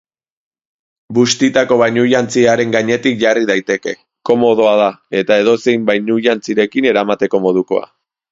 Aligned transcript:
Bustitako 1.17 1.75
bainujantziaren 1.81 2.71
gainetik 2.75 3.19
jarri 3.25 3.45
daiteke, 3.51 3.93
komodoa 4.31 4.73
da 4.81 4.89
eta 5.21 5.37
edozein 5.45 5.85
bainujantzirekin 5.93 6.89
eramateko 6.93 7.43
modukoa. 7.47 7.85